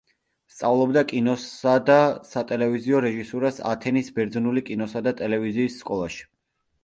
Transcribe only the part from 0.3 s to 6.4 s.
სწავლობდა კინოსა და სატელევიზიო რეჟისურას ათენის ბერძნული კინოსა და ტელევიზიის სკოლაში.